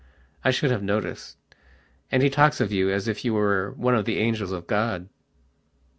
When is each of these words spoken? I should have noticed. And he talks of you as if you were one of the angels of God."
I 0.43 0.49
should 0.49 0.71
have 0.71 0.81
noticed. 0.81 1.37
And 2.11 2.23
he 2.23 2.29
talks 2.31 2.59
of 2.59 2.71
you 2.71 2.89
as 2.89 3.07
if 3.07 3.23
you 3.23 3.35
were 3.35 3.69
one 3.73 3.93
of 3.93 4.05
the 4.05 4.17
angels 4.17 4.51
of 4.51 4.65
God." 4.65 5.09